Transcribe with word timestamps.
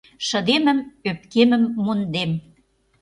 Шыдемым, 0.27 0.79
ӧпкемым 1.09 1.63
мондем. 1.85 2.31